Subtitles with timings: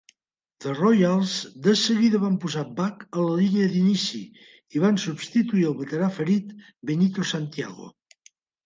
[0.63, 1.33] The Royals
[1.67, 4.23] de seguida van posar Buck a la línia d'inici,
[4.79, 6.53] i van substituir el veterà ferit
[6.93, 7.93] Benito Santiago.